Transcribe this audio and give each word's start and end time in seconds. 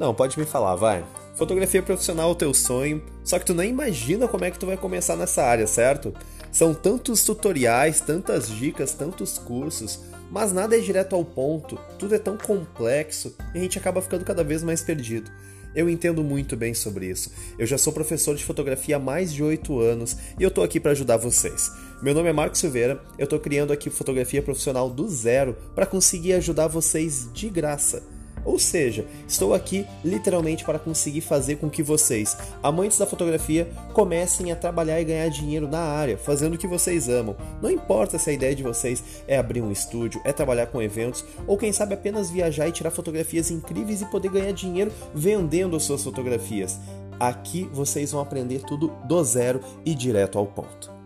Não, 0.00 0.14
pode 0.14 0.38
me 0.38 0.46
falar, 0.46 0.76
vai. 0.76 1.04
Fotografia 1.34 1.82
profissional 1.82 2.30
é 2.30 2.32
o 2.32 2.34
teu 2.34 2.54
sonho, 2.54 3.02
só 3.22 3.38
que 3.38 3.44
tu 3.44 3.52
nem 3.52 3.68
imagina 3.68 4.26
como 4.26 4.46
é 4.46 4.50
que 4.50 4.58
tu 4.58 4.64
vai 4.64 4.78
começar 4.78 5.14
nessa 5.14 5.42
área, 5.42 5.66
certo? 5.66 6.14
São 6.50 6.72
tantos 6.72 7.22
tutoriais, 7.22 8.00
tantas 8.00 8.48
dicas, 8.48 8.94
tantos 8.94 9.36
cursos, 9.36 10.00
mas 10.30 10.54
nada 10.54 10.74
é 10.74 10.80
direto 10.80 11.14
ao 11.14 11.22
ponto, 11.22 11.78
tudo 11.98 12.14
é 12.14 12.18
tão 12.18 12.38
complexo 12.38 13.36
e 13.54 13.58
a 13.58 13.60
gente 13.60 13.76
acaba 13.76 14.00
ficando 14.00 14.24
cada 14.24 14.42
vez 14.42 14.62
mais 14.62 14.80
perdido. 14.80 15.30
Eu 15.74 15.86
entendo 15.86 16.24
muito 16.24 16.56
bem 16.56 16.72
sobre 16.72 17.04
isso. 17.04 17.30
Eu 17.58 17.66
já 17.66 17.76
sou 17.76 17.92
professor 17.92 18.34
de 18.34 18.42
fotografia 18.42 18.96
há 18.96 18.98
mais 18.98 19.30
de 19.30 19.42
8 19.42 19.80
anos 19.80 20.16
e 20.38 20.42
eu 20.42 20.50
tô 20.50 20.62
aqui 20.62 20.80
para 20.80 20.92
ajudar 20.92 21.18
vocês. 21.18 21.70
Meu 22.02 22.14
nome 22.14 22.30
é 22.30 22.32
Marcos 22.32 22.58
Silveira, 22.58 22.98
eu 23.18 23.26
tô 23.26 23.38
criando 23.38 23.70
aqui 23.70 23.90
fotografia 23.90 24.40
profissional 24.40 24.88
do 24.88 25.06
zero 25.10 25.54
para 25.74 25.84
conseguir 25.84 26.32
ajudar 26.32 26.68
vocês 26.68 27.28
de 27.34 27.50
graça. 27.50 28.02
Ou 28.44 28.58
seja, 28.58 29.04
estou 29.26 29.54
aqui 29.54 29.86
literalmente 30.04 30.64
para 30.64 30.78
conseguir 30.78 31.20
fazer 31.20 31.56
com 31.56 31.70
que 31.70 31.82
vocês, 31.82 32.36
amantes 32.62 32.98
da 32.98 33.06
fotografia, 33.06 33.68
comecem 33.92 34.50
a 34.52 34.56
trabalhar 34.56 35.00
e 35.00 35.04
ganhar 35.04 35.28
dinheiro 35.28 35.68
na 35.68 35.80
área, 35.80 36.16
fazendo 36.16 36.54
o 36.54 36.58
que 36.58 36.66
vocês 36.66 37.08
amam. 37.08 37.36
Não 37.62 37.70
importa 37.70 38.18
se 38.18 38.30
a 38.30 38.32
ideia 38.32 38.54
de 38.54 38.62
vocês 38.62 39.02
é 39.26 39.36
abrir 39.36 39.60
um 39.60 39.72
estúdio, 39.72 40.20
é 40.24 40.32
trabalhar 40.32 40.66
com 40.66 40.82
eventos, 40.82 41.24
ou 41.46 41.56
quem 41.56 41.72
sabe 41.72 41.94
apenas 41.94 42.30
viajar 42.30 42.68
e 42.68 42.72
tirar 42.72 42.90
fotografias 42.90 43.50
incríveis 43.50 44.02
e 44.02 44.06
poder 44.06 44.30
ganhar 44.30 44.52
dinheiro 44.52 44.92
vendendo 45.14 45.78
suas 45.80 46.02
fotografias. 46.02 46.78
Aqui 47.18 47.68
vocês 47.72 48.12
vão 48.12 48.20
aprender 48.20 48.62
tudo 48.62 48.88
do 49.06 49.22
zero 49.22 49.60
e 49.84 49.94
direto 49.94 50.38
ao 50.38 50.46
ponto. 50.46 50.99